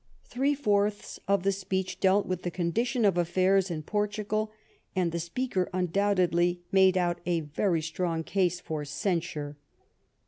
Three 0.25 0.55
fourths 0.55 1.19
of 1.27 1.43
the 1.43 1.51
speech 1.51 1.99
dealt 1.99 2.25
with 2.25 2.41
the 2.41 2.49
condition 2.49 3.05
of 3.05 3.13
afl'airs 3.13 3.69
in 3.69 3.83
Portugal, 3.83 4.51
and 4.95 5.11
the 5.11 5.19
speaker 5.19 5.69
undoubtedly 5.73 6.63
made 6.71 6.97
out 6.97 7.21
a 7.27 7.41
very 7.41 7.83
strong 7.83 8.23
case 8.23 8.59
for 8.59 8.83
censure. 8.83 9.57